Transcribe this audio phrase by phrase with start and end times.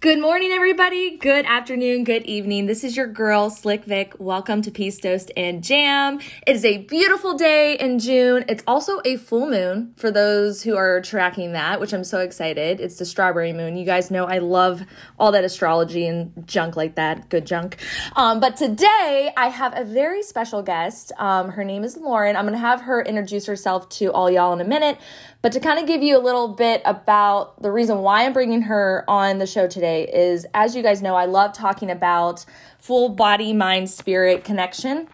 [0.00, 1.16] Good morning, everybody.
[1.16, 2.66] Good afternoon, good evening.
[2.66, 4.12] This is your girl, Slick Vic.
[4.18, 6.20] Welcome to Peace, Toast, and Jam.
[6.46, 8.44] It is a beautiful day in June.
[8.46, 12.80] It's also a full moon for those who are tracking that, which I'm so excited.
[12.80, 13.78] It's the strawberry moon.
[13.78, 14.82] You guys know I love
[15.18, 17.30] all that astrology and junk like that.
[17.30, 17.78] Good junk.
[18.14, 21.12] Um, but today I have a very special guest.
[21.16, 22.36] Um, her name is Lauren.
[22.36, 24.98] I'm going to have her introduce herself to all y'all in a minute.
[25.44, 28.62] But to kind of give you a little bit about the reason why I'm bringing
[28.62, 32.46] her on the show today is, as you guys know, I love talking about
[32.78, 35.06] full body, mind, spirit connection.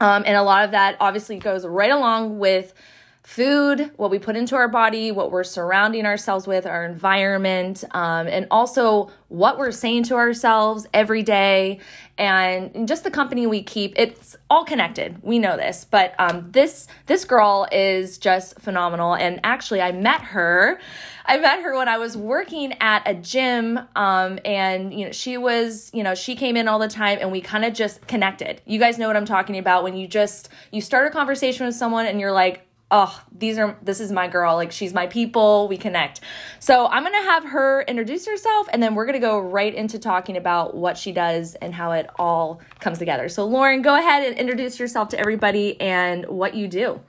[0.00, 2.74] Um, and a lot of that obviously goes right along with
[3.22, 8.26] food, what we put into our body, what we're surrounding ourselves with, our environment, um,
[8.26, 11.78] and also what we're saying to ourselves every day,
[12.20, 13.94] and just the company we keep.
[13.96, 15.22] It's all connected.
[15.22, 19.14] We know this, but um, this this girl is just phenomenal.
[19.14, 20.78] And actually, I met her.
[21.24, 25.38] I met her when I was working at a gym, um, and you know she
[25.38, 28.60] was, you know, she came in all the time, and we kind of just connected.
[28.66, 31.74] You guys know what I'm talking about when you just you start a conversation with
[31.74, 34.54] someone, and you're like, oh, these are this is my girl.
[34.56, 35.68] Like she's my people.
[35.68, 36.20] We connect.
[36.58, 40.36] So I'm gonna have her introduce herself, and then we're gonna go right into talking
[40.36, 43.28] about what she does and how it all comes together.
[43.28, 47.00] So Lauren, go ahead and introduce yourself to everybody and what you do.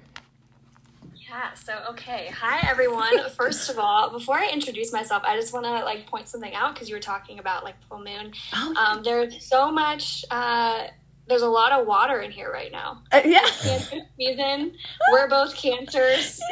[1.32, 2.30] Yeah, so okay.
[2.38, 3.30] Hi everyone.
[3.38, 6.74] First of all, before I introduce myself, I just want to like point something out
[6.74, 8.34] because you were talking about like full moon.
[8.54, 8.82] Oh, yeah.
[8.82, 10.88] um, there's so much uh,
[11.28, 13.04] there's a lot of water in here right now.
[13.12, 13.40] Uh, yeah.
[13.62, 14.74] Cancer season.
[15.12, 16.40] We're both cancers.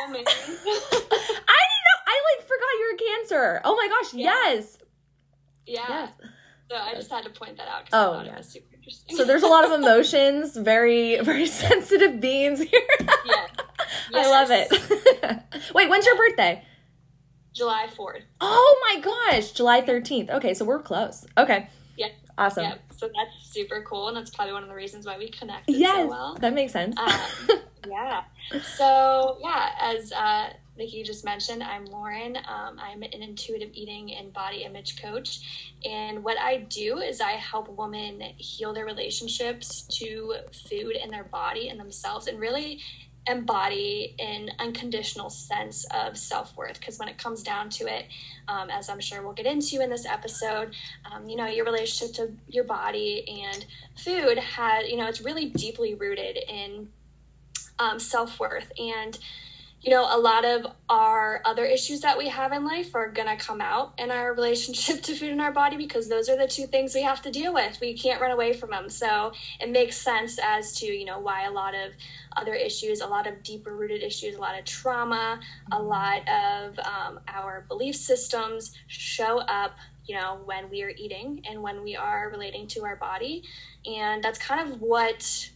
[0.00, 0.16] Yes!
[0.16, 1.98] I didn't know.
[2.06, 3.60] I like forgot you're a cancer.
[3.64, 4.14] Oh my gosh.
[4.14, 4.24] Yeah.
[4.24, 4.78] Yes.
[5.66, 5.84] Yeah.
[5.88, 6.12] Yes.
[6.70, 8.34] So I just had to point that out oh, I thought yes.
[8.34, 9.16] it was super interesting.
[9.16, 10.56] So there's a lot of emotions.
[10.56, 12.80] Very, very sensitive beings here.
[13.00, 13.46] yeah.
[14.12, 14.26] Yes.
[14.26, 15.42] I love it.
[15.74, 16.64] Wait, when's your birthday?
[17.52, 18.22] July 4th.
[18.40, 20.30] Oh my gosh, July 13th.
[20.30, 21.26] Okay, so we're close.
[21.36, 21.68] Okay.
[22.38, 22.62] Awesome.
[22.62, 25.74] Yeah, so that's super cool, and that's probably one of the reasons why we connected
[25.74, 26.36] yes, so well.
[26.40, 26.96] That makes sense.
[26.96, 28.22] Um, yeah.
[28.76, 32.36] So yeah, as uh, Nikki just mentioned, I'm Lauren.
[32.36, 37.32] Um, I'm an intuitive eating and body image coach, and what I do is I
[37.32, 40.36] help women heal their relationships to
[40.70, 42.80] food and their body and themselves, and really
[43.28, 46.78] embody an unconditional sense of self worth.
[46.78, 48.06] Because when it comes down to it,
[48.48, 50.74] um, as I'm sure we'll get into in this episode,
[51.10, 55.46] um, you know, your relationship to your body and food had, you know, it's really
[55.50, 56.88] deeply rooted in
[57.78, 58.70] um, self worth.
[58.78, 59.18] And
[59.80, 63.28] you know, a lot of our other issues that we have in life are going
[63.28, 66.48] to come out in our relationship to food in our body because those are the
[66.48, 67.78] two things we have to deal with.
[67.80, 68.88] We can't run away from them.
[68.88, 71.92] So it makes sense as to, you know, why a lot of
[72.36, 75.40] other issues, a lot of deeper rooted issues, a lot of trauma,
[75.70, 79.72] a lot of um, our belief systems show up
[80.06, 83.42] you know when we are eating and when we are relating to our body
[83.84, 85.50] and that's kind of what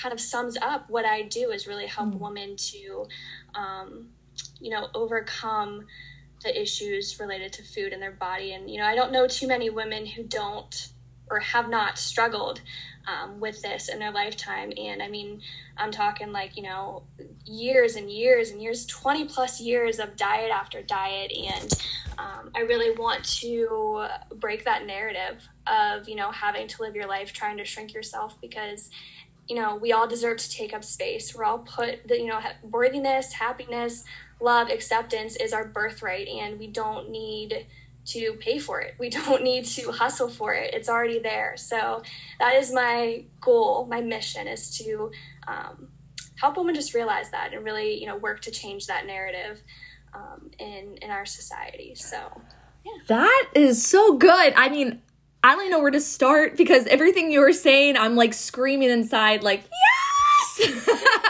[0.00, 2.18] kind of sums up what I do is really help mm.
[2.18, 3.06] women to,
[3.54, 4.08] um,
[4.60, 5.86] you know, overcome
[6.42, 8.52] the issues related to food in their body.
[8.52, 10.88] And, you know, I don't know too many women who don't
[11.30, 12.60] or have not struggled
[13.06, 14.72] um, with this in their lifetime.
[14.76, 15.40] And I mean,
[15.76, 17.04] I'm talking like, you know,
[17.44, 21.32] years and years and years, 20 plus years of diet after diet.
[21.32, 21.72] And
[22.18, 27.06] um, I really want to break that narrative of, you know, having to live your
[27.06, 28.90] life trying to shrink yourself because
[29.50, 31.34] you know, we all deserve to take up space.
[31.34, 34.04] We're all put, the, you know, worthiness, happiness,
[34.40, 37.66] love, acceptance is our birthright, and we don't need
[38.06, 38.94] to pay for it.
[38.96, 40.72] We don't need to hustle for it.
[40.72, 41.54] It's already there.
[41.56, 42.02] So
[42.38, 43.86] that is my goal.
[43.90, 45.10] My mission is to
[45.48, 45.88] um,
[46.36, 49.62] help women just realize that and really, you know, work to change that narrative
[50.14, 51.94] um, in in our society.
[51.96, 52.40] So.
[52.82, 52.92] Yeah.
[53.08, 54.54] That is so good.
[54.56, 55.02] I mean,
[55.42, 58.90] I don't even know where to start because everything you were saying, I'm like screaming
[58.90, 59.64] inside, like,
[60.58, 60.86] yes!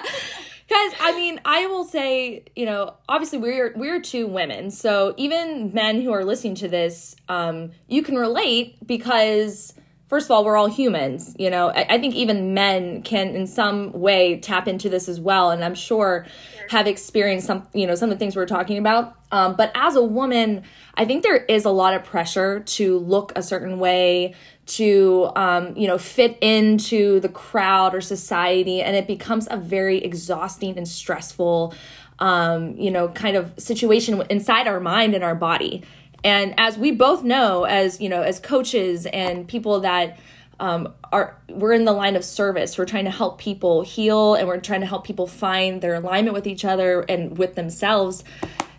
[0.71, 5.75] Because I mean, I will say, you know, obviously we're we're two women, so even
[5.75, 9.75] men who are listening to this, um, you can relate because
[10.11, 11.35] first of all, we're all humans.
[11.39, 15.21] You know, I, I, think even men can, in some way, tap into this as
[15.21, 16.27] well, and I'm sure
[16.69, 19.17] have experienced some, you know, some of the things we're talking about.
[19.33, 20.65] Um, but as a woman,
[20.95, 24.35] I think there is a lot of pressure to look a certain way,
[24.67, 29.99] to, um, you know, fit into the crowd or society, and it becomes a very
[29.99, 31.73] exhausting and stressful,
[32.19, 35.85] um, you know, kind of situation inside our mind and our body.
[36.23, 40.19] And as we both know, as you know, as coaches and people that
[40.61, 42.77] um, are we're in the line of service.
[42.79, 46.35] We're trying to help people heal, and we're trying to help people find their alignment
[46.35, 48.23] with each other and with themselves.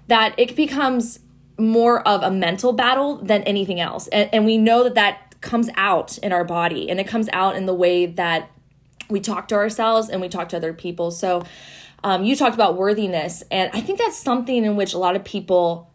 [0.08, 1.20] That it becomes
[1.58, 4.08] more of a mental battle than anything else.
[4.10, 7.56] And, and we know that that comes out in our body and it comes out
[7.56, 8.50] in the way that
[9.10, 11.12] we talk to ourselves and we talk to other people.
[11.12, 11.44] So,
[12.04, 15.24] um, you talked about worthiness, and I think that's something in which a lot of
[15.24, 15.91] people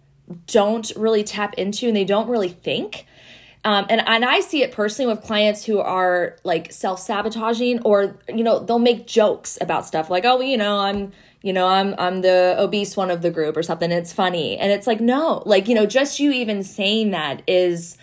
[0.46, 3.06] don't really tap into and they don't really think.
[3.64, 8.16] Um, and, and I see it personally with clients who are like self sabotaging or,
[8.28, 11.12] you know, they'll make jokes about stuff like, oh, you know, I'm,
[11.42, 13.90] you know, I'm, I'm the obese one of the group or something.
[13.90, 14.56] It's funny.
[14.56, 17.98] And it's like, no, like, you know, just you even saying that is,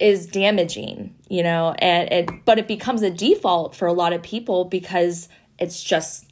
[0.00, 4.22] is damaging, you know, and it, but it becomes a default for a lot of
[4.22, 5.28] people because
[5.58, 6.27] it's just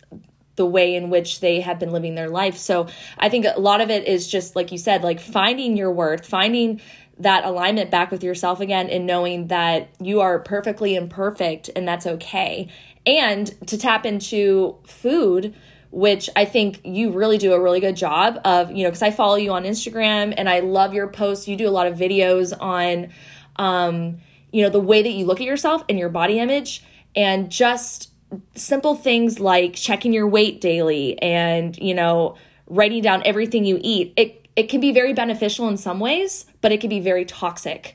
[0.57, 2.57] the way in which they have been living their life.
[2.57, 2.89] So
[3.19, 6.27] I think a lot of it is just like you said, like finding your worth,
[6.27, 6.81] finding
[7.19, 12.07] that alignment back with yourself again and knowing that you are perfectly imperfect and that's
[12.07, 12.69] okay.
[13.07, 15.55] And to tap into food,
[15.91, 19.11] which I think you really do a really good job of, you know, because I
[19.13, 21.49] follow you on Instagram and I love your posts.
[21.49, 23.09] You do a lot of videos on,
[23.57, 24.19] um,
[24.53, 26.83] you know, the way that you look at yourself and your body image
[27.15, 28.11] and just
[28.55, 32.37] simple things like checking your weight daily and, you know,
[32.67, 34.13] writing down everything you eat.
[34.17, 37.95] It it can be very beneficial in some ways, but it can be very toxic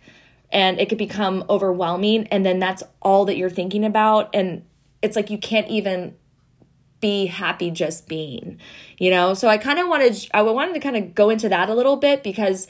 [0.51, 2.27] and it could become overwhelming.
[2.27, 4.29] And then that's all that you're thinking about.
[4.33, 4.63] And
[5.01, 6.15] it's like you can't even
[6.99, 8.59] be happy just being
[8.99, 9.33] you know?
[9.33, 11.95] So i kind of wanted i wanted to kind of go into that a little
[11.97, 12.67] bit because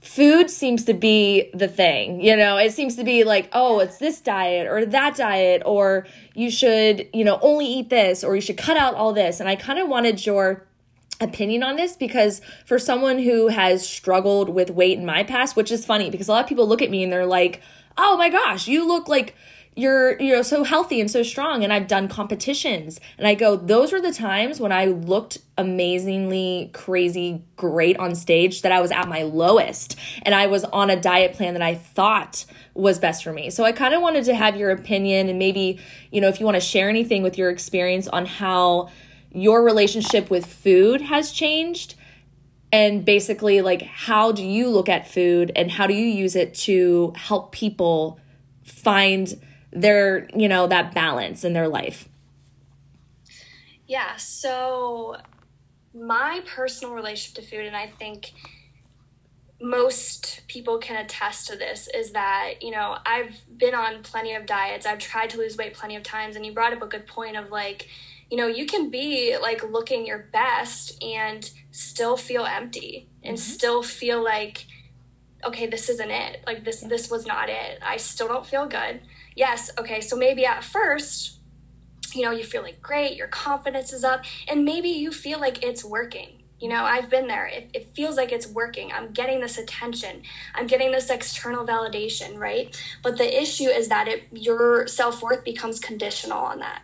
[0.00, 2.56] food seems to be the thing you know?
[2.56, 7.08] It seems to be like oh it's this diet or that diet or you should
[7.12, 9.40] you know only eat this or you should cut out all this.
[9.40, 10.66] And i kind of wanted your
[11.20, 15.70] opinion on this because for someone who has struggled with weight in my past which
[15.70, 17.60] is funny because a lot of people look at me and they're like
[17.98, 19.34] oh my gosh you look like
[19.80, 23.56] you're you know so healthy and so strong and I've done competitions and I go
[23.56, 28.90] those were the times when I looked amazingly crazy great on stage that I was
[28.90, 32.44] at my lowest and I was on a diet plan that I thought
[32.74, 33.50] was best for me.
[33.50, 35.80] So I kind of wanted to have your opinion and maybe
[36.10, 38.90] you know if you want to share anything with your experience on how
[39.32, 41.94] your relationship with food has changed
[42.70, 46.52] and basically like how do you look at food and how do you use it
[46.54, 48.20] to help people
[48.62, 49.40] find
[49.72, 52.08] their you know that balance in their life.
[53.86, 55.16] Yeah so
[55.94, 58.32] my personal relationship to food and i think
[59.60, 64.46] most people can attest to this is that you know i've been on plenty of
[64.46, 64.86] diets.
[64.86, 67.36] I've tried to lose weight plenty of times and you brought up a good point
[67.36, 67.88] of like
[68.30, 73.52] you know you can be like looking your best and still feel empty and mm-hmm.
[73.52, 74.66] still feel like
[75.44, 76.42] okay this isn't it.
[76.46, 76.88] Like this yeah.
[76.88, 77.78] this was not it.
[77.82, 79.00] I still don't feel good
[79.36, 81.38] yes, okay, so maybe at first,
[82.14, 85.64] you know, you feel like great, your confidence is up, and maybe you feel like
[85.64, 86.42] it's working.
[86.58, 87.46] You know, I've been there.
[87.46, 88.92] It, it feels like it's working.
[88.92, 90.22] I'm getting this attention.
[90.54, 92.78] I'm getting this external validation, right?
[93.02, 96.82] But the issue is that it your self worth becomes conditional on that,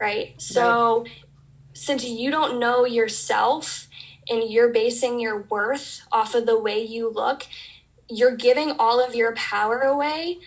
[0.00, 0.34] right?
[0.38, 1.12] So, right.
[1.74, 3.86] since you don't know yourself
[4.28, 7.46] and you're basing your worth off of the way you look,
[8.08, 10.38] you're giving all of your power away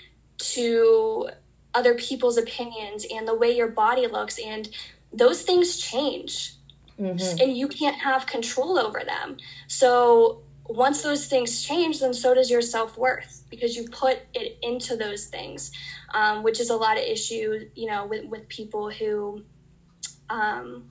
[0.42, 1.30] to
[1.74, 4.70] other people's opinions and the way your body looks and
[5.14, 6.56] those things change
[7.00, 7.42] mm-hmm.
[7.42, 12.50] and you can't have control over them so once those things change then so does
[12.50, 15.72] your self-worth because you put it into those things
[16.14, 19.42] um, which is a lot of issue you know with, with people who
[20.30, 20.91] um,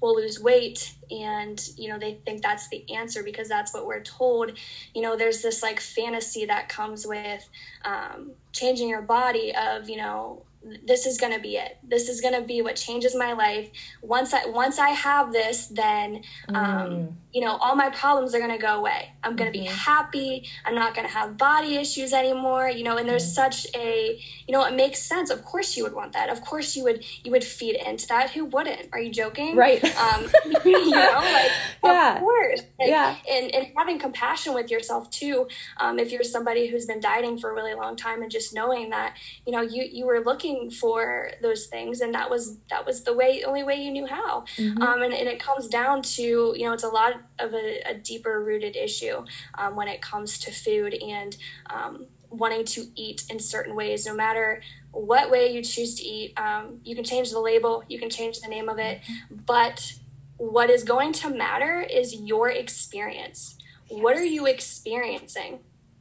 [0.00, 4.02] will lose weight and you know they think that's the answer because that's what we're
[4.02, 4.52] told.
[4.94, 7.48] You know there's this like fantasy that comes with
[7.84, 10.42] um, changing your body of you know
[10.84, 11.78] this is going to be it.
[11.82, 13.70] This is going to be what changes my life.
[14.02, 17.12] Once i once i have this then um, mm.
[17.32, 19.12] you know all my problems are going to go away.
[19.22, 19.66] I'm going to mm-hmm.
[19.66, 20.48] be happy.
[20.64, 23.34] I'm not going to have body issues anymore you know and there's mm.
[23.34, 25.30] such a you know it makes sense.
[25.30, 26.28] Of course you would want that.
[26.28, 28.30] Of course you would you would feed into that.
[28.30, 28.88] Who wouldn't?
[28.92, 29.56] Are you joking?
[29.56, 29.82] Right.
[29.84, 30.24] Um
[30.64, 31.50] you know like
[31.84, 32.14] yeah.
[32.14, 32.62] of course.
[32.80, 33.16] And, yeah.
[33.30, 35.48] and, and having compassion with yourself too
[35.78, 38.90] um, if you're somebody who's been dieting for a really long time and just knowing
[38.90, 42.84] that you know you you were looking looking for those things and that was that
[42.84, 44.80] was the way only way you knew how mm-hmm.
[44.82, 47.94] um, and, and, it comes down to you know it's a lot of a, a
[47.94, 49.24] deeper rooted issue
[49.56, 51.36] um, when it comes to food and
[51.70, 54.62] um, wanting to eat in certain ways no matter
[54.92, 58.40] what way you choose to eat um, you can change the label you can change
[58.40, 59.36] the name of it mm-hmm.
[59.46, 59.92] but
[60.36, 63.56] what is going to matter is your experience
[63.90, 64.02] yes.
[64.02, 65.58] what are you experiencing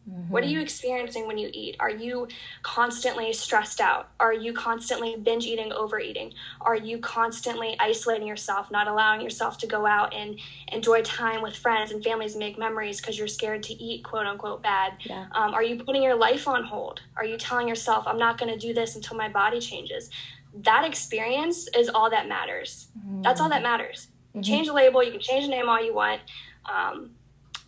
[0.10, 0.32] Mm-hmm.
[0.32, 1.76] What are you experiencing when you eat?
[1.80, 2.28] Are you
[2.64, 4.10] constantly stressed out?
[4.20, 6.34] Are you constantly binge eating, overeating?
[6.62, 10.40] Are you constantly isolating yourself, not allowing yourself to go out and
[10.72, 14.26] enjoy time with friends and families and make memories because you're scared to eat, quote
[14.26, 14.94] unquote, bad?
[15.04, 15.26] Yeah.
[15.34, 17.02] Um, are you putting your life on hold?
[17.18, 20.10] Are you telling yourself, I'm not going to do this until my body changes?
[20.54, 22.88] That experience is all that matters.
[22.98, 23.24] Mm-hmm.
[23.24, 24.08] That's all that matters.
[24.30, 24.42] Mm-hmm.
[24.42, 26.22] Change the label, you can change the name all you want.
[26.66, 27.12] Um,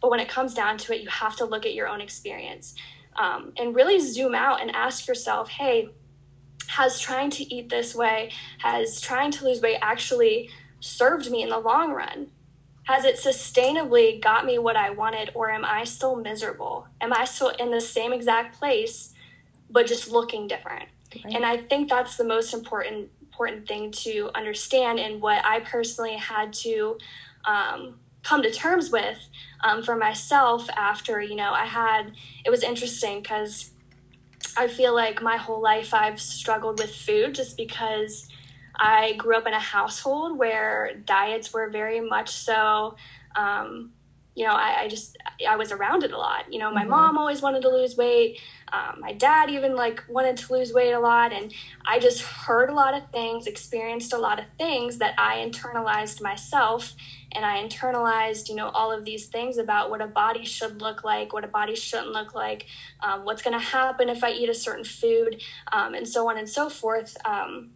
[0.02, 2.76] but when it comes down to it, you have to look at your own experience
[3.18, 5.90] um, and really zoom out and ask yourself, hey,
[6.68, 11.50] has trying to eat this way, has trying to lose weight actually served me in
[11.50, 12.28] the long run?
[12.84, 16.88] Has it sustainably got me what I wanted, or am I still miserable?
[17.02, 19.14] Am I still in the same exact place,
[19.70, 20.86] but just looking different?
[21.24, 21.36] Right.
[21.36, 26.16] And I think that's the most important important thing to understand, and what I personally
[26.16, 26.98] had to
[27.46, 29.30] um, come to terms with
[29.64, 32.12] um, for myself after you know i had
[32.46, 33.72] it was interesting because
[34.58, 38.28] i feel like my whole life i've struggled with food just because
[38.76, 42.96] i grew up in a household where diets were very much so
[43.36, 43.92] um,
[44.40, 45.18] you know I, I, just
[45.48, 46.92] i was around it a lot you know my mm-hmm.
[46.92, 48.40] mom always wanted to lose weight
[48.72, 51.54] um, my dad even like wanted to lose weight a lot and
[51.86, 56.22] i just heard a lot of things experienced a lot of things that i internalized
[56.22, 56.96] myself
[57.34, 61.04] and I internalized, you know, all of these things about what a body should look
[61.04, 62.66] like, what a body shouldn't look like,
[63.02, 65.40] um, what's going to happen if I eat a certain food,
[65.72, 67.16] um, and so on and so forth.
[67.26, 67.70] Um,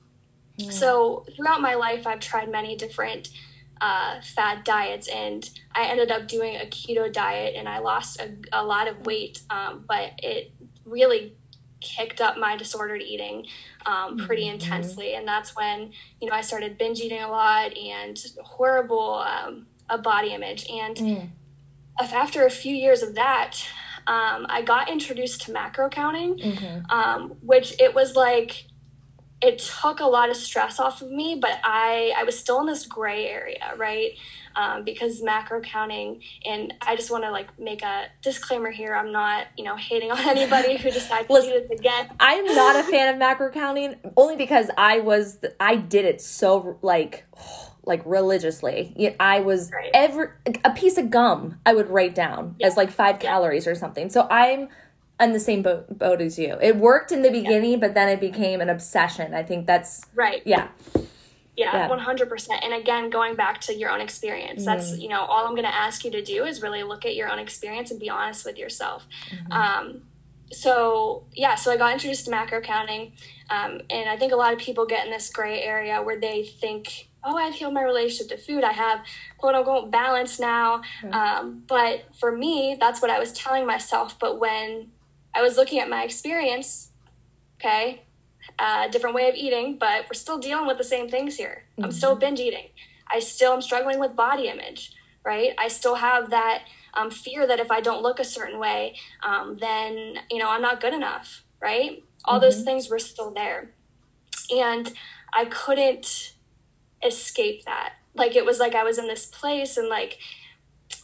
[0.60, 0.74] mm.
[0.74, 3.30] So throughout my life, I've tried many different
[3.84, 8.28] uh, fad diets, and I ended up doing a keto diet, and I lost a,
[8.52, 10.52] a lot of weight, um, but it
[10.86, 11.36] really
[11.82, 13.46] kicked up my disordered eating
[13.86, 14.54] um, pretty mm-hmm.
[14.54, 15.16] intensely.
[15.16, 19.98] And that's when, you know, I started binge eating a lot and horrible um, a
[19.98, 20.66] body image.
[20.70, 21.30] And mm.
[22.00, 23.58] after a few years of that,
[24.08, 26.90] um, I got introduced to macro counting, mm-hmm.
[26.90, 28.68] Um, which it was like,
[29.44, 32.66] it took a lot of stress off of me, but I, I was still in
[32.66, 34.14] this gray area, right?
[34.56, 39.12] um, because macro counting and i just want to like make a disclaimer here i'm
[39.12, 42.84] not you know hating on anybody who decides to do this again i'm not a
[42.92, 47.26] fan of macro counting only because i was i did it so like
[47.86, 49.92] like religiously i was right.
[49.94, 50.28] every
[50.64, 52.68] a piece of gum i would write down yeah.
[52.68, 53.30] as like five yeah.
[53.30, 54.70] calories or something so i'm
[55.24, 57.78] on the same boat, boat as you it worked in the beginning yeah.
[57.78, 60.68] but then it became an obsession i think that's right yeah
[61.56, 62.64] yeah, one hundred percent.
[62.64, 65.68] And again, going back to your own experience, mm that's you know all I'm going
[65.68, 68.46] to ask you to do is really look at your own experience and be honest
[68.46, 69.06] with yourself.
[69.30, 69.52] Mm-hmm.
[69.52, 70.02] Um,
[70.52, 73.14] so yeah, so I got introduced to macro counting,
[73.50, 76.44] um, and I think a lot of people get in this gray area where they
[76.44, 78.64] think, oh, I've healed my relationship to food.
[78.64, 79.02] I have
[79.38, 80.82] quote unquote balance now.
[81.04, 81.14] Mm-hmm.
[81.14, 84.18] Um, but for me, that's what I was telling myself.
[84.18, 84.93] But when
[85.36, 86.92] I was looking at my experience,
[87.60, 88.04] okay,
[88.60, 91.64] a different way of eating, but we're still dealing with the same things here.
[91.74, 91.86] Mm-hmm.
[91.86, 92.68] I'm still binge eating.
[93.12, 94.94] I still am struggling with body image,
[95.26, 95.54] right?
[95.58, 96.64] I still have that
[96.94, 100.62] um, fear that if I don't look a certain way, um, then you know I'm
[100.62, 102.04] not good enough, right?
[102.26, 102.42] All mm-hmm.
[102.42, 103.72] those things were still there,
[104.56, 104.94] and
[105.34, 106.34] I couldn't
[107.06, 107.94] escape that.
[108.16, 110.20] Like it was like I was in this place, and like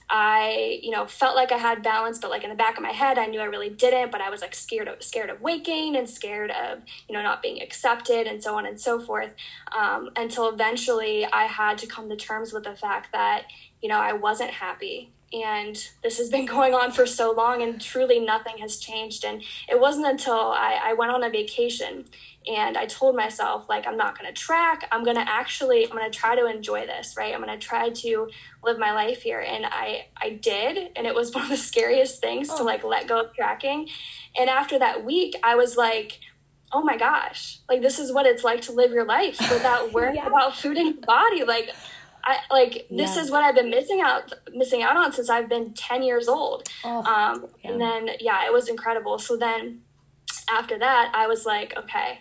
[0.10, 2.92] I, you know, felt like I had balance, but like in the back of my
[2.92, 4.12] head, I knew I really didn't.
[4.12, 7.42] But I was like scared of scared of gain and scared of, you know, not
[7.42, 9.34] being accepted and so on and so forth.
[9.78, 13.44] Um, until eventually, I had to come to terms with the fact that,
[13.82, 17.82] you know, I wasn't happy and this has been going on for so long and
[17.82, 22.06] truly nothing has changed and it wasn't until I, I went on a vacation
[22.50, 25.92] and i told myself like i'm not going to track i'm going to actually i'm
[25.92, 28.28] going to try to enjoy this right i'm going to try to
[28.64, 32.20] live my life here and i i did and it was one of the scariest
[32.20, 32.58] things oh.
[32.58, 33.88] to like let go of tracking
[34.38, 36.20] and after that week i was like
[36.72, 40.16] oh my gosh like this is what it's like to live your life without worrying
[40.16, 40.28] yeah.
[40.28, 41.70] about food in your body like
[42.22, 45.74] I like this is what I've been missing out missing out on since I've been
[45.74, 46.68] 10 years old.
[46.84, 47.72] Oh, um, yeah.
[47.72, 49.18] and then yeah, it was incredible.
[49.20, 49.82] So then
[50.52, 52.20] after that, I was like, okay,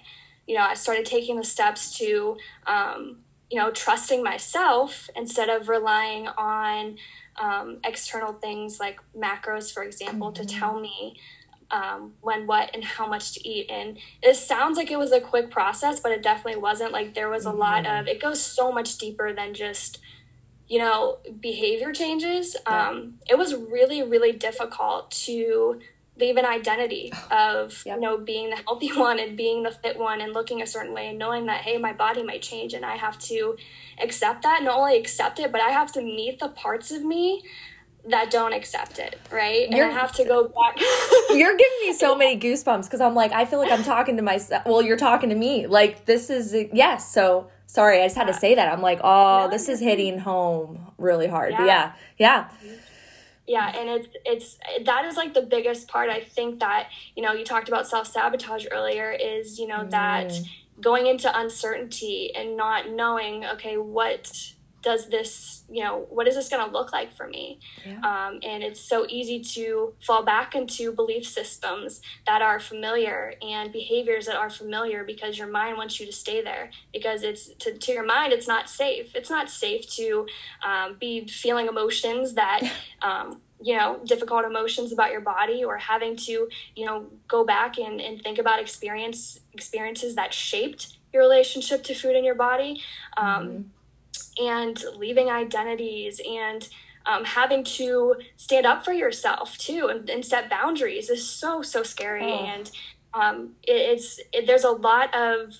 [0.48, 3.18] you know, I started taking the steps to, um,
[3.50, 6.96] you know, trusting myself instead of relying on
[7.36, 10.46] um, external things like macros, for example, mm-hmm.
[10.46, 11.20] to tell me
[11.70, 13.70] um, when, what, and how much to eat.
[13.70, 16.92] And it sounds like it was a quick process, but it definitely wasn't.
[16.92, 17.58] Like there was a mm-hmm.
[17.58, 19.98] lot of, it goes so much deeper than just,
[20.66, 22.56] you know, behavior changes.
[22.66, 22.88] Yeah.
[22.88, 25.80] Um, it was really, really difficult to
[26.18, 27.96] leave an identity of yep.
[27.96, 30.92] you know being the healthy one and being the fit one and looking a certain
[30.92, 33.56] way and knowing that hey my body might change and i have to
[34.02, 37.42] accept that not only accept it but i have to meet the parts of me
[38.06, 39.66] that don't accept it, right?
[39.66, 40.78] And you're, I have to go back.
[41.30, 44.22] you're giving me so many goosebumps because I'm like, I feel like I'm talking to
[44.22, 44.64] myself.
[44.66, 45.66] Well, you're talking to me.
[45.66, 47.12] Like this is yes.
[47.12, 48.72] So sorry, I just had to say that.
[48.72, 51.52] I'm like, oh, this is hitting home really hard.
[51.52, 51.58] Yeah.
[51.58, 52.44] But yeah, yeah.
[52.44, 52.74] Mm-hmm.
[53.48, 56.10] Yeah, and it's it's that is like the biggest part.
[56.10, 59.10] I think that you know you talked about self sabotage earlier.
[59.10, 59.90] Is you know mm.
[59.90, 60.32] that
[60.80, 64.52] going into uncertainty and not knowing okay what
[64.88, 67.60] does this you know what is this going to look like for me?
[67.86, 67.98] Yeah.
[67.98, 73.70] um, and it's so easy to fall back into belief systems that are familiar and
[73.70, 76.70] behaviors that are familiar because your mind wants you to stay there.
[76.90, 79.14] Because it's to, to your mind it's not safe.
[79.14, 80.26] It's not safe to
[80.66, 82.62] um, be feeling emotions that
[83.02, 87.76] um, you know difficult emotions about your body or having to you know go back
[87.76, 92.80] and, and think about experience experiences that shaped your relationship to food in your body.
[93.18, 93.62] Um, mm-hmm
[94.38, 96.68] and leaving identities and
[97.06, 101.82] um, having to stand up for yourself too and, and set boundaries is so so
[101.82, 102.44] scary oh.
[102.44, 102.70] and
[103.14, 105.54] um, it, it's it, there's a lot of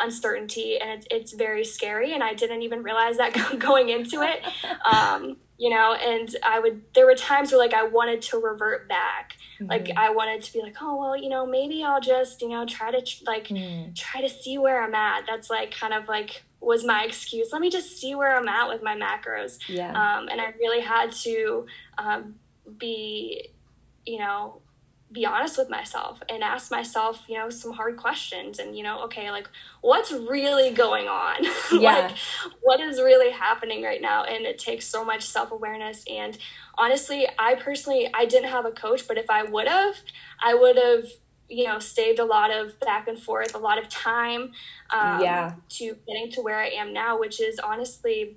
[0.00, 4.42] uncertainty and it's, it's very scary and i didn't even realize that going into it
[4.92, 8.88] um, you know and i would there were times where like i wanted to revert
[8.88, 9.70] back mm-hmm.
[9.70, 12.64] like i wanted to be like oh well you know maybe i'll just you know
[12.64, 13.94] try to like mm.
[13.96, 17.52] try to see where i'm at that's like kind of like was my excuse.
[17.52, 19.58] Let me just see where I'm at with my macros.
[19.68, 19.90] Yeah.
[19.90, 21.66] Um, and I really had to
[21.98, 22.34] um,
[22.78, 23.50] be,
[24.04, 24.60] you know,
[25.10, 29.02] be honest with myself and ask myself, you know, some hard questions and, you know,
[29.04, 29.48] okay, like
[29.80, 31.46] what's really going on?
[31.70, 32.08] Yeah.
[32.08, 32.16] like
[32.62, 34.24] what is really happening right now?
[34.24, 36.04] And it takes so much self awareness.
[36.10, 36.36] And
[36.76, 39.96] honestly, I personally, I didn't have a coach, but if I would have,
[40.40, 41.04] I would have
[41.48, 44.52] you know saved a lot of back and forth a lot of time
[44.90, 48.36] um, yeah to getting to where i am now which is honestly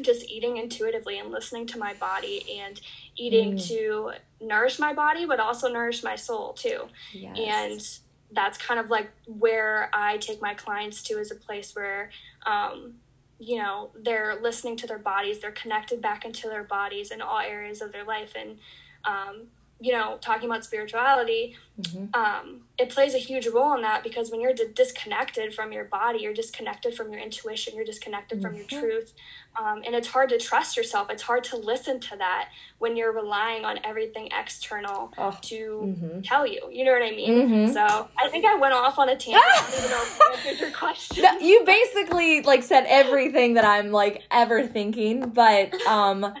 [0.00, 2.80] just eating intuitively and listening to my body and
[3.16, 3.68] eating mm.
[3.68, 6.82] to nourish my body but also nourish my soul too
[7.12, 7.38] yes.
[7.38, 12.10] and that's kind of like where i take my clients to as a place where
[12.46, 12.94] um,
[13.38, 17.38] you know they're listening to their bodies they're connected back into their bodies in all
[17.38, 18.58] areas of their life and
[19.04, 19.48] um,
[19.82, 22.14] you know, talking about spirituality, mm-hmm.
[22.14, 25.84] um, it plays a huge role in that because when you're d- disconnected from your
[25.84, 28.46] body, you're disconnected from your intuition, you're disconnected mm-hmm.
[28.46, 28.80] from your mm-hmm.
[28.80, 29.12] truth.
[29.56, 31.10] Um, and it's hard to trust yourself.
[31.10, 35.36] It's hard to listen to that when you're relying on everything external oh.
[35.42, 36.20] to mm-hmm.
[36.20, 36.62] tell you.
[36.70, 37.48] You know what I mean?
[37.48, 37.72] Mm-hmm.
[37.72, 39.42] So I think I went off on a tangent.
[39.44, 41.24] I even know if I answered your question.
[41.40, 46.32] you basically like said everything that I'm like ever thinking, but um,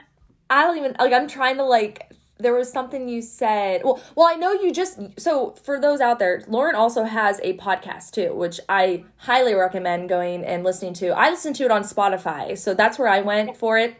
[0.48, 1.12] I don't even like.
[1.12, 3.82] I'm trying to like there was something you said.
[3.84, 7.56] Well, well, I know you just so for those out there, Lauren also has a
[7.56, 11.08] podcast too, which I highly recommend going and listening to.
[11.08, 13.96] I listened to it on Spotify, so that's where I went for it.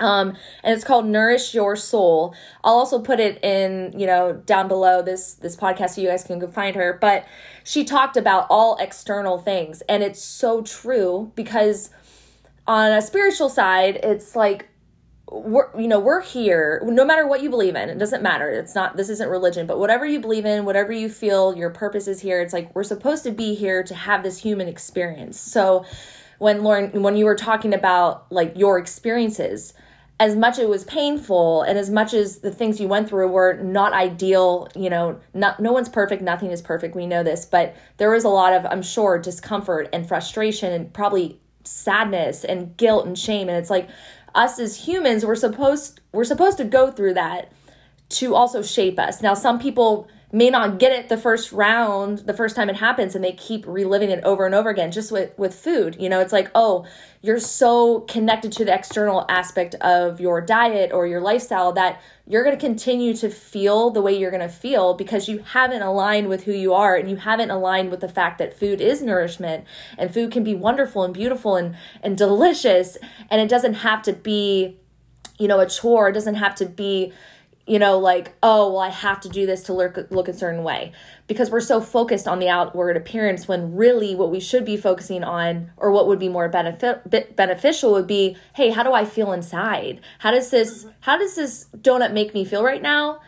[0.00, 2.34] Um, and it's called Nourish Your Soul.
[2.64, 6.24] I'll also put it in, you know, down below this this podcast so you guys
[6.24, 6.98] can go find her.
[7.00, 7.26] But
[7.62, 11.90] she talked about all external things, and it's so true because
[12.66, 14.68] on a spiritual side, it's like
[15.30, 18.74] we're you know we're here no matter what you believe in it doesn't matter it's
[18.74, 22.20] not this isn't religion but whatever you believe in whatever you feel your purpose is
[22.20, 25.40] here it's like we're supposed to be here to have this human experience.
[25.40, 25.84] So
[26.38, 29.72] when lauren when you were talking about like your experiences
[30.20, 33.28] as much as it was painful and as much as the things you went through
[33.28, 37.44] were not ideal you know not no one's perfect nothing is perfect we know this
[37.44, 42.76] but there was a lot of i'm sure discomfort and frustration and probably sadness and
[42.76, 43.88] guilt and shame and it's like
[44.34, 47.52] us as humans we're supposed we're supposed to go through that
[48.08, 49.22] to also shape us.
[49.22, 53.14] Now some people may not get it the first round, the first time it happens
[53.14, 55.96] and they keep reliving it over and over again just with with food.
[56.00, 56.84] You know, it's like, "Oh,
[57.22, 62.42] you're so connected to the external aspect of your diet or your lifestyle that you're
[62.42, 66.28] going to continue to feel the way you're going to feel because you haven't aligned
[66.28, 69.64] with who you are and you haven't aligned with the fact that food is nourishment
[69.96, 72.98] and food can be wonderful and beautiful and and delicious
[73.30, 74.78] and it doesn't have to be
[75.38, 77.12] you know a chore it doesn't have to be
[77.66, 80.62] you know like oh well i have to do this to look look a certain
[80.62, 80.92] way.
[81.26, 85.24] Because we're so focused on the outward appearance when really what we should be focusing
[85.24, 89.32] on or what would be more benefit beneficial would be hey how do i feel
[89.32, 90.00] inside?
[90.18, 90.90] How does this mm-hmm.
[91.00, 93.20] how does this donut make me feel right now?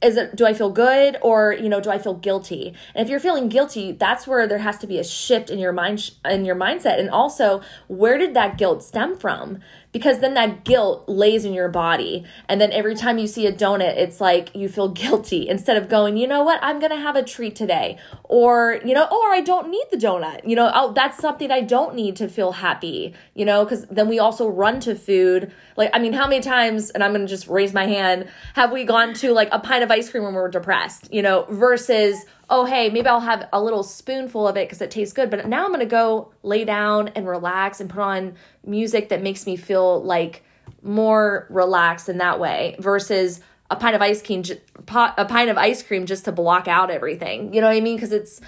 [0.00, 2.74] Is it do i feel good or you know do i feel guilty?
[2.94, 5.72] And if you're feeling guilty that's where there has to be a shift in your
[5.72, 7.00] mind in your mindset.
[7.00, 9.58] And also where did that guilt stem from
[9.92, 12.24] because then that guilt lays in your body.
[12.48, 15.88] And then every time you see a donut, it's like you feel guilty instead of
[15.88, 17.98] going, you know what, I'm going to have a treat today.
[18.24, 20.46] Or, you know, or I don't need the donut.
[20.46, 24.08] You know, oh, that's something I don't need to feel happy, you know, because then
[24.08, 25.52] we also run to food.
[25.76, 28.70] Like, I mean, how many times, and I'm going to just raise my hand, have
[28.70, 32.24] we gone to like a pint of ice cream when we're depressed, you know, versus,
[32.50, 35.30] oh, hey, maybe I'll have a little spoonful of it because it tastes good.
[35.30, 38.34] But now I'm going to go lay down and relax and put on
[38.66, 40.44] music that makes me feel like
[40.82, 44.42] more relaxed in that way versus a pint of ice cream,
[44.88, 47.54] a pint of ice cream just to block out everything.
[47.54, 47.96] You know what I mean?
[47.96, 48.40] Because it's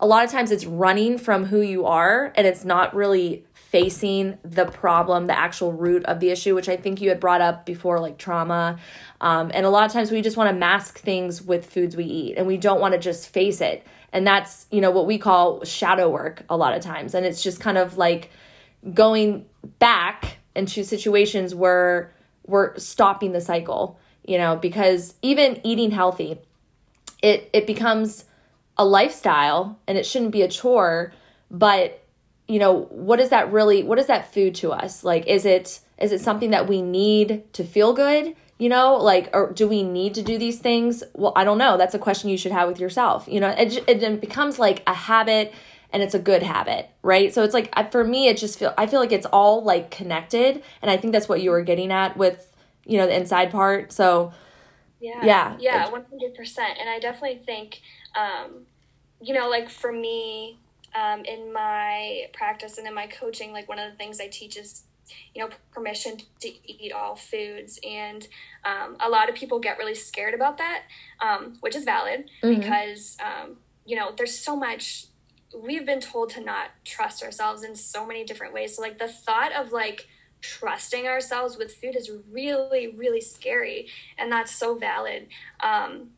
[0.00, 4.38] a lot of times it's running from who you are and it's not really facing
[4.44, 7.66] the problem, the actual root of the issue, which I think you had brought up
[7.66, 8.78] before, like trauma.
[9.20, 12.04] Um, and a lot of times we just want to mask things with foods we
[12.04, 13.84] eat and we don't want to just face it.
[14.12, 17.16] And that's, you know, what we call shadow work a lot of times.
[17.16, 18.30] And it's just kind of like
[18.92, 19.44] going
[19.80, 22.14] back into situations where
[22.46, 26.38] we're stopping the cycle, you know, because even eating healthy,
[27.24, 28.26] it, it becomes
[28.78, 31.12] a lifestyle and it shouldn't be a chore,
[31.50, 32.03] but
[32.46, 35.04] you know what is that really what is that food to us?
[35.04, 38.96] Like is it is it something that we need to feel good you know?
[38.96, 41.02] Like or do we need to do these things?
[41.14, 41.76] Well i don't know.
[41.76, 43.26] That's a question you should have with yourself.
[43.28, 45.52] You know it, it becomes like a habit
[45.92, 47.32] and it's a good habit right?
[47.32, 50.62] So it's like for me it just feel i feel like it's all like connected.
[50.82, 52.50] And i think that's what you were getting at with
[52.84, 53.92] you know the inside part.
[53.92, 54.32] So
[55.00, 55.24] yeah.
[55.24, 55.56] yeah.
[55.60, 57.80] Yeah 100% and i definitely think
[58.14, 58.66] um
[59.20, 60.58] you know like for me
[60.94, 64.56] um, in my practice and in my coaching, like one of the things I teach
[64.56, 64.84] is,
[65.34, 67.78] you know, permission to eat all foods.
[67.86, 68.26] And
[68.64, 70.82] um, a lot of people get really scared about that,
[71.20, 72.60] um, which is valid mm-hmm.
[72.60, 75.06] because, um, you know, there's so much,
[75.56, 78.76] we've been told to not trust ourselves in so many different ways.
[78.76, 80.08] So, like, the thought of like,
[80.40, 85.26] trusting ourselves with food is really really scary and that's so valid
[85.60, 86.10] um,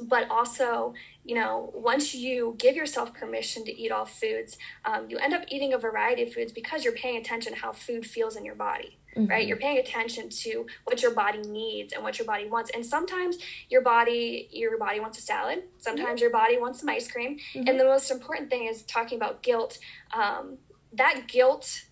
[0.00, 5.16] but also you know, once you give yourself permission to eat all foods, um, you
[5.16, 8.36] end up eating a variety of foods because you're paying attention to how food feels
[8.36, 8.98] in your body.
[9.16, 9.30] Mm-hmm.
[9.30, 12.84] Right, you're paying attention to what your body needs and what your body wants, and
[12.84, 13.38] sometimes
[13.70, 15.62] your body your body wants a salad.
[15.78, 16.18] Sometimes mm-hmm.
[16.18, 17.68] your body wants some ice cream, mm-hmm.
[17.68, 19.78] and the most important thing is talking about guilt.
[20.12, 20.58] Um,
[20.94, 21.84] that guilt,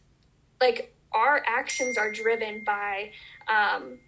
[0.61, 3.13] like our actions, are driven by
[3.47, 4.01] um,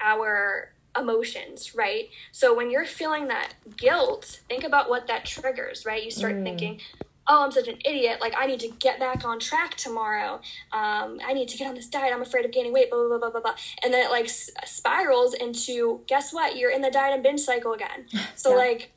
[0.00, 2.08] our emotions, right?
[2.32, 6.02] So when you're feeling that guilt, think about what that triggers, right?
[6.02, 6.42] You start mm.
[6.42, 6.80] thinking,
[7.28, 8.20] oh, I'm such an idiot.
[8.20, 10.34] Like, I need to get back on track tomorrow.
[10.72, 12.12] Um, I need to get on this diet.
[12.12, 13.54] I'm afraid of gaining weight, blah, blah, blah, blah, blah.
[13.82, 16.56] And then it like spirals into, guess what?
[16.56, 18.06] You're in the diet and binge cycle again.
[18.36, 18.56] So, yeah.
[18.56, 18.92] like,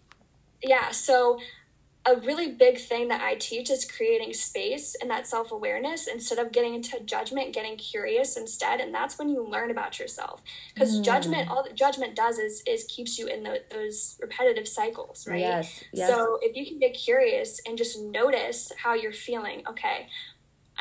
[0.61, 0.91] yeah.
[0.91, 1.39] So
[2.05, 6.39] a really big thing that I teach is creating space and that self awareness instead
[6.39, 8.79] of getting into judgment, getting curious instead.
[8.79, 10.41] And that's when you learn about yourself.
[10.73, 11.03] Because mm.
[11.03, 15.39] judgment, all that judgment does is is keeps you in the, those repetitive cycles, right?
[15.39, 16.09] Yes, yes.
[16.09, 20.07] So if you can get curious and just notice how you're feeling, okay.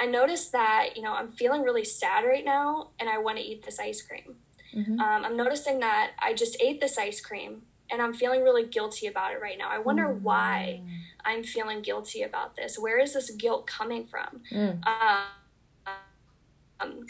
[0.01, 3.45] I noticed that you know I'm feeling really sad right now, and I want to
[3.45, 4.37] eat this ice cream.
[4.73, 5.01] Mm-hmm.
[5.01, 9.07] Um, I'm noticing that I just ate this ice cream and I'm feeling really guilty
[9.07, 9.69] about it right now.
[9.71, 10.21] I wonder mm.
[10.21, 10.83] why
[11.25, 12.79] I'm feeling guilty about this.
[12.79, 14.41] Where is this guilt coming from?
[14.53, 14.87] Mm.
[16.81, 17.07] Um,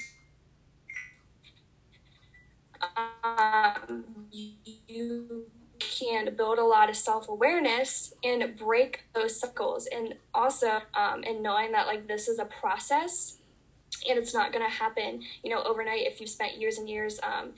[2.97, 4.05] um,
[4.87, 5.47] you
[5.79, 11.43] can build a lot of self awareness and break those cycles, and also um, in
[11.43, 13.38] knowing that like this is a process
[14.09, 17.19] and it's not going to happen you know overnight if you've spent years and years
[17.23, 17.53] um,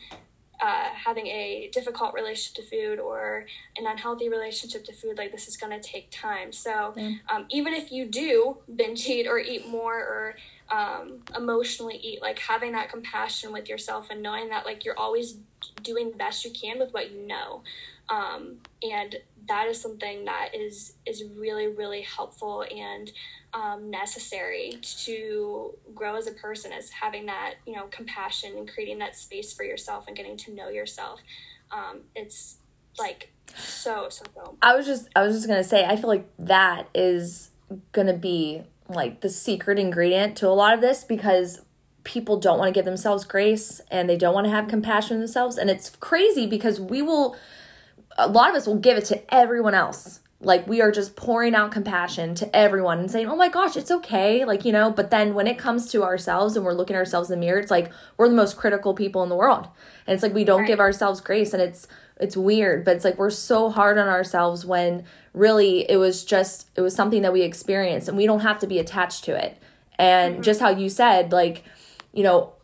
[0.61, 3.47] uh, having a difficult relationship to food or
[3.77, 6.53] an unhealthy relationship to food, like this is going to take time.
[6.53, 6.95] So
[7.31, 10.37] um, even if you do binge eat or eat more or
[10.71, 15.39] um, emotionally eat, like having that compassion with yourself and knowing that like you're always
[15.83, 17.63] doing the best you can with what you know.
[18.11, 19.17] Um, and
[19.49, 23.11] that is something that is is really really helpful and
[23.53, 28.99] um, necessary to grow as a person is having that you know compassion and creating
[28.99, 31.21] that space for yourself and getting to know yourself.
[31.71, 32.57] Um, it's
[32.99, 36.29] like so so so i was just i was just gonna say i feel like
[36.39, 37.51] that is
[37.93, 41.61] gonna be like the secret ingredient to a lot of this because
[42.05, 45.57] people don't want to give themselves grace and they don't want to have compassion themselves.
[45.57, 47.37] And it's crazy because we will
[48.19, 51.55] a lot of us will give it to everyone else like we are just pouring
[51.55, 55.11] out compassion to everyone and saying, "Oh my gosh, it's okay." Like, you know, but
[55.11, 57.71] then when it comes to ourselves and we're looking at ourselves in the mirror, it's
[57.71, 59.69] like we're the most critical people in the world.
[60.07, 60.67] And it's like we don't right.
[60.67, 61.87] give ourselves grace and it's
[62.19, 66.71] it's weird, but it's like we're so hard on ourselves when really it was just
[66.75, 69.59] it was something that we experienced and we don't have to be attached to it.
[69.99, 70.43] And mm-hmm.
[70.43, 71.65] just how you said like,
[72.15, 72.55] you know,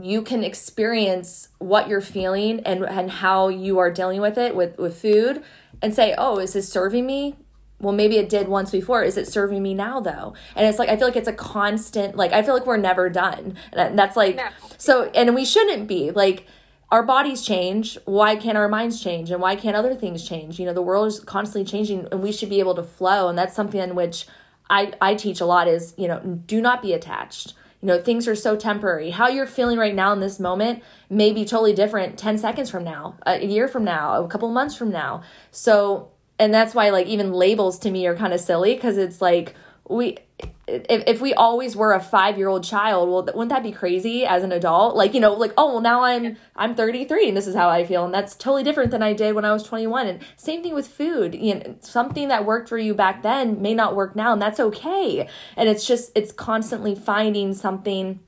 [0.00, 4.78] you can experience what you're feeling and and how you are dealing with it with
[4.78, 5.42] with food
[5.82, 7.36] and say oh is this serving me?
[7.78, 9.02] Well maybe it did once before.
[9.02, 10.34] Is it serving me now though?
[10.56, 13.08] And it's like i feel like it's a constant like i feel like we're never
[13.08, 13.56] done.
[13.72, 14.48] And that's like no.
[14.78, 16.10] so and we shouldn't be.
[16.10, 16.46] Like
[16.90, 17.98] our bodies change.
[18.04, 19.30] Why can't our minds change?
[19.30, 20.58] And why can't other things change?
[20.58, 23.28] You know the world is constantly changing and we should be able to flow.
[23.28, 24.26] And that's something in which
[24.70, 28.26] i i teach a lot is you know do not be attached you know things
[28.26, 29.10] are so temporary.
[29.10, 32.82] How you're feeling right now in this moment may be totally different 10 seconds from
[32.82, 35.22] now a year from now a couple months from now.
[35.50, 39.20] So and that's why like even labels to me are kind of silly because it's
[39.20, 39.54] like
[39.88, 40.18] we
[40.66, 44.24] if, if we always were a five year old child well wouldn't that be crazy
[44.24, 44.96] as an adult?
[44.96, 47.84] Like you know like oh well now i'm i'm 33 and this is how i
[47.84, 50.74] feel and that's totally different than i did when i was 21 and same thing
[50.74, 54.32] with food you know something that worked for you back then may not work now
[54.32, 58.20] and that's okay and it's just it's constantly finding something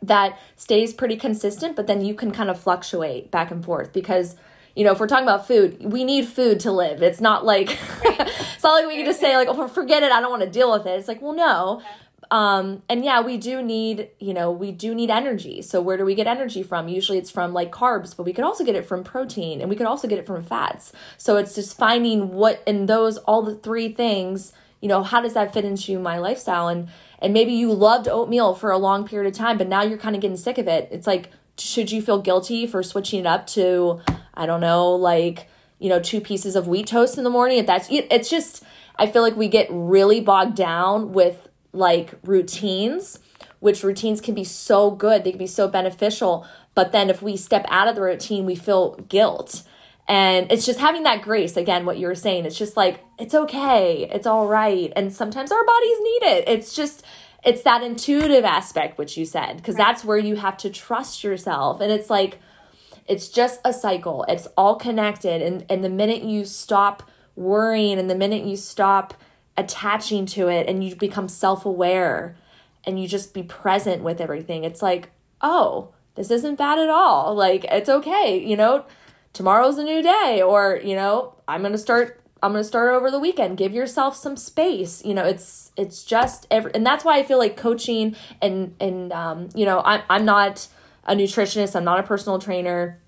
[0.00, 4.36] that stays pretty consistent but then you can kind of fluctuate back and forth because
[4.74, 7.02] you know, if we're talking about food, we need food to live.
[7.02, 7.70] It's not like
[8.04, 10.12] it's not like we can just say like, "Oh, forget it.
[10.12, 11.82] I don't want to deal with it." It's like, well, no.
[12.32, 15.60] Um, and yeah, we do need, you know, we do need energy.
[15.60, 16.88] So where do we get energy from?
[16.88, 19.76] Usually it's from like carbs, but we could also get it from protein and we
[19.76, 20.94] could also get it from fats.
[21.18, 25.34] So it's just finding what in those all the three things, you know, how does
[25.34, 29.28] that fit into my lifestyle and and maybe you loved oatmeal for a long period
[29.30, 30.88] of time, but now you're kind of getting sick of it.
[30.90, 34.00] It's like should you feel guilty for switching it up to
[34.34, 37.58] I don't know, like, you know, two pieces of wheat toast in the morning?
[37.58, 38.62] If that's it's just
[38.96, 43.18] I feel like we get really bogged down with like routines,
[43.60, 47.36] which routines can be so good, they can be so beneficial, but then if we
[47.36, 49.62] step out of the routine, we feel guilt.
[50.08, 52.44] And it's just having that grace again, what you were saying.
[52.44, 54.92] It's just like, it's okay, it's all right.
[54.96, 56.48] And sometimes our bodies need it.
[56.48, 57.04] It's just,
[57.44, 59.86] it's that intuitive aspect which you said because right.
[59.86, 62.38] that's where you have to trust yourself and it's like
[63.06, 67.02] it's just a cycle it's all connected and and the minute you stop
[67.36, 69.14] worrying and the minute you stop
[69.56, 72.36] attaching to it and you become self-aware
[72.84, 75.10] and you just be present with everything it's like
[75.40, 78.84] oh this isn't bad at all like it's okay you know
[79.32, 82.92] tomorrow's a new day or you know i'm going to start I'm going to start
[82.92, 83.56] over the weekend.
[83.56, 85.04] Give yourself some space.
[85.04, 89.12] You know, it's it's just every, and that's why I feel like coaching and and
[89.12, 90.66] um, you know, I'm I'm not
[91.04, 91.74] a nutritionist.
[91.76, 92.98] I'm not a personal trainer.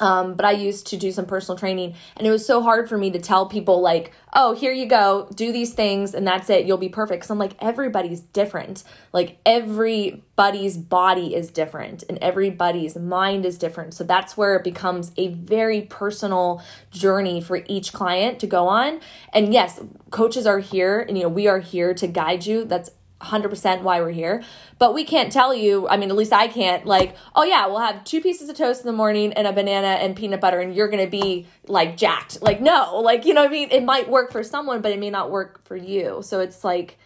[0.00, 2.96] Um, but I used to do some personal training, and it was so hard for
[2.96, 6.66] me to tell people, like, oh, here you go, do these things, and that's it,
[6.66, 7.18] you'll be perfect.
[7.18, 8.84] Because I'm like, everybody's different.
[9.12, 13.92] Like, everybody's body is different, and everybody's mind is different.
[13.92, 19.00] So that's where it becomes a very personal journey for each client to go on.
[19.32, 19.80] And yes,
[20.10, 22.64] coaches are here, and you know, we are here to guide you.
[22.64, 24.42] That's 100% why we're here.
[24.78, 27.80] But we can't tell you, I mean, at least I can't, like, oh yeah, we'll
[27.80, 30.74] have two pieces of toast in the morning and a banana and peanut butter and
[30.74, 32.40] you're going to be like jacked.
[32.42, 33.70] Like, no, like, you know I mean?
[33.70, 36.20] It might work for someone, but it may not work for you.
[36.22, 36.98] So it's like,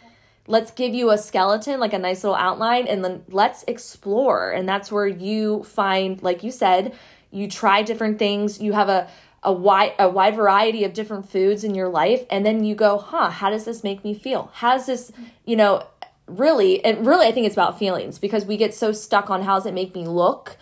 [0.47, 4.51] let's give you a skeleton, like a nice little outline, and then let's explore.
[4.51, 6.95] And that's where you find, like you said,
[7.31, 8.61] you try different things.
[8.61, 9.09] You have a,
[9.43, 12.97] a wide a wide variety of different foods in your life and then you go
[12.99, 15.11] huh how does this make me feel how does this
[15.45, 15.85] you know
[16.27, 19.55] really and really i think it's about feelings because we get so stuck on how
[19.55, 20.57] does it make me look?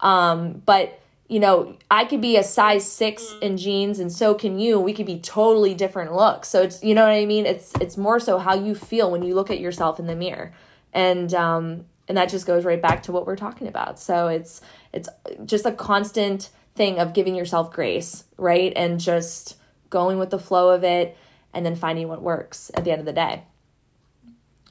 [0.00, 0.98] Um, but
[1.28, 4.92] you know i could be a size six in jeans and so can you we
[4.92, 6.48] could be totally different looks.
[6.48, 7.46] So it's you know what i mean?
[7.46, 10.52] It's it's more so how you feel when you look at yourself in the mirror.
[10.92, 13.98] And um and that just goes right back to what we're talking about.
[13.98, 14.60] So it's
[14.92, 15.08] it's
[15.44, 18.72] just a constant thing of giving yourself grace right?
[18.74, 19.56] And just
[19.88, 21.16] going with the flow of it
[21.54, 23.44] and then finding what works at the end of the day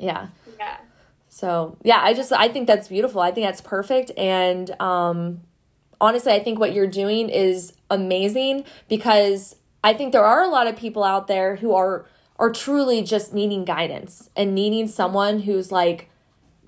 [0.01, 0.27] yeah.
[0.59, 0.77] Yeah.
[1.29, 3.21] So yeah, I just I think that's beautiful.
[3.21, 4.11] I think that's perfect.
[4.17, 5.41] And um
[6.01, 10.67] honestly, I think what you're doing is amazing because I think there are a lot
[10.67, 12.05] of people out there who are
[12.37, 16.09] are truly just needing guidance and needing someone who's like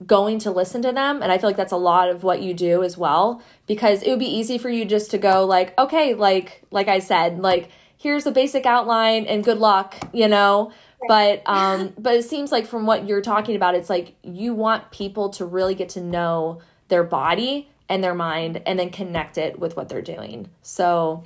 [0.05, 2.53] going to listen to them and i feel like that's a lot of what you
[2.53, 6.13] do as well because it would be easy for you just to go like okay
[6.13, 10.71] like like i said like here's the basic outline and good luck you know
[11.07, 14.91] but um but it seems like from what you're talking about it's like you want
[14.91, 19.59] people to really get to know their body and their mind and then connect it
[19.59, 20.49] with what they're doing.
[20.61, 21.23] So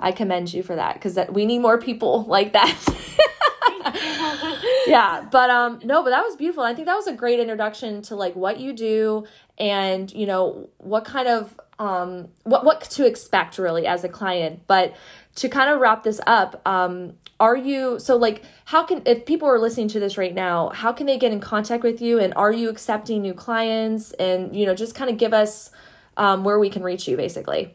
[0.00, 2.76] i commend you for that because that we need more people like that.
[4.86, 6.62] Yeah but um no but that was beautiful.
[6.62, 9.24] I think that was a great introduction to like what you do
[9.58, 14.62] and you know what kind of um what what to expect really as a client.
[14.66, 14.94] But
[15.36, 19.48] to kind of wrap this up um are you so like how can if people
[19.48, 22.32] are listening to this right now how can they get in contact with you and
[22.34, 25.70] are you accepting new clients and you know just kind of give us
[26.20, 27.74] um, where we can reach you basically.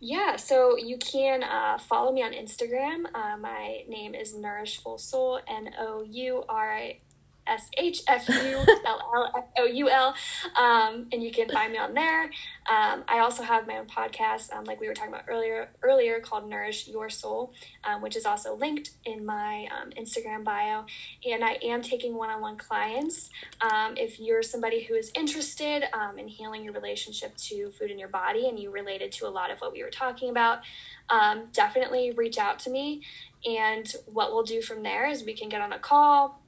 [0.00, 3.04] Yeah, so you can uh, follow me on Instagram.
[3.14, 6.98] Uh, my name is Nourish Full Soul, N O U R I
[7.46, 10.14] S H F U L L S O U L.
[10.56, 12.24] Um, and you can find me on there.
[12.70, 16.20] Um, I also have my own podcast, um, like we were talking about earlier, earlier
[16.20, 17.52] called Nourish Your Soul,
[17.84, 20.84] um, which is also linked in my um, Instagram bio.
[21.28, 23.30] And I am taking one on one clients.
[23.60, 25.84] Um, if you're somebody who is interested
[26.16, 29.50] in healing your relationship to food in your body and you related to a lot
[29.50, 30.60] of what we were talking about,
[31.52, 33.02] definitely reach out to me.
[33.44, 36.41] And what we'll do from there is we can get on a call,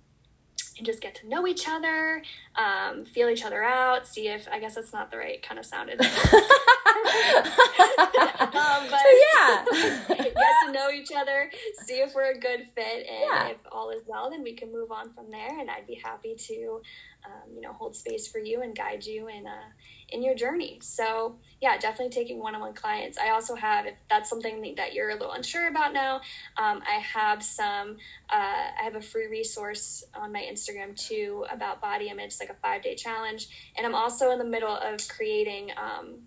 [0.76, 2.22] and just get to know each other,
[2.56, 5.66] um, feel each other out, see if I guess that's not the right kind of
[5.66, 6.00] sounded.
[6.94, 9.64] um, but so yeah,
[10.08, 11.50] get to know each other,
[11.84, 13.48] see if we're a good fit, and yeah.
[13.48, 15.58] if all is well, then we can move on from there.
[15.58, 16.82] And I'd be happy to,
[17.24, 19.70] um, you know, hold space for you and guide you in uh,
[20.10, 20.78] in your journey.
[20.82, 23.18] So yeah, definitely taking one-on-one clients.
[23.18, 26.16] I also have, if that's something that you're a little unsure about now,
[26.56, 27.96] um, I have some.
[28.30, 32.54] Uh, I have a free resource on my Instagram too about body image, like a
[32.54, 35.70] five-day challenge, and I'm also in the middle of creating.
[35.76, 36.18] Um,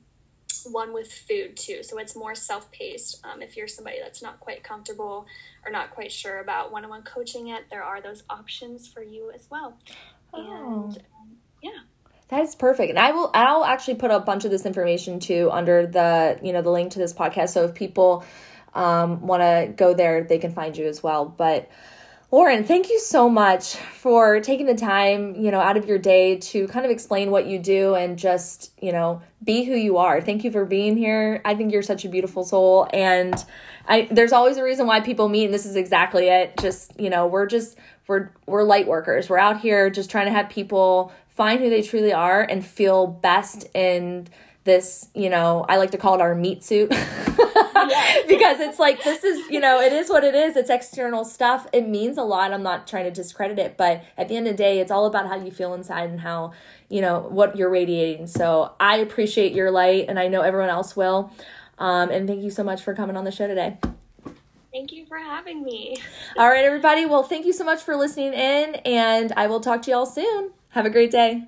[0.72, 1.84] one with food too.
[1.84, 3.26] So it's more self paced.
[3.26, 5.26] Um, if you're somebody that's not quite comfortable
[5.66, 9.02] or not quite sure about one on one coaching yet, there are those options for
[9.02, 9.78] you as well.
[10.34, 10.86] Oh.
[10.86, 11.82] And um, yeah.
[12.30, 12.90] That is perfect.
[12.90, 16.52] And I will I'll actually put a bunch of this information too under the, you
[16.52, 17.50] know, the link to this podcast.
[17.50, 18.26] So if people
[18.74, 21.26] um, want to go there, they can find you as well.
[21.26, 21.70] But
[22.30, 26.36] Lauren, thank you so much for taking the time, you know, out of your day
[26.36, 30.20] to kind of explain what you do and just, you know, be who you are.
[30.20, 31.42] Thank you for being here.
[31.46, 33.34] I think you're such a beautiful soul and
[33.88, 36.58] I there's always a reason why people meet and this is exactly it.
[36.60, 39.30] Just, you know, we're just we're we're light workers.
[39.30, 43.08] We're out here just trying to have people find who they truly are and feel
[43.08, 44.28] best in
[44.68, 46.90] this, you know, I like to call it our meat suit.
[48.28, 50.56] because it's like this is, you know, it is what it is.
[50.56, 51.66] It's external stuff.
[51.74, 52.54] It means a lot.
[52.54, 55.08] I'm not trying to discredit it, but at the end of the day, it's all
[55.08, 56.54] about how you feel inside and how,
[56.90, 58.28] you know, what you're radiating.
[58.28, 61.32] So I appreciate your light and I know everyone else will.
[61.80, 63.78] Um, and thank you so much for coming on the show today.
[64.72, 65.96] Thank you for having me.
[66.38, 67.06] All right, everybody.
[67.06, 70.52] Well, thank you so much for listening in, and I will talk to y'all soon.
[70.70, 71.48] Have a great day.